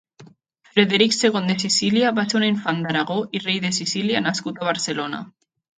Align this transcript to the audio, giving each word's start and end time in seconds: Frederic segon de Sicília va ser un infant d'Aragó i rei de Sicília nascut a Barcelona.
Frederic 0.69 1.15
segon 1.17 1.51
de 1.51 1.57
Sicília 1.65 2.13
va 2.21 2.25
ser 2.33 2.39
un 2.41 2.47
infant 2.49 2.83
d'Aragó 2.87 3.21
i 3.41 3.45
rei 3.47 3.61
de 3.67 3.75
Sicília 3.81 4.27
nascut 4.29 4.61
a 4.65 4.69
Barcelona. 4.73 5.27